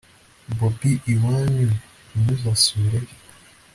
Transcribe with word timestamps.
bobi 0.57 0.91
iwanyu 1.13 1.67
ntuzasubirayo! 2.21 3.15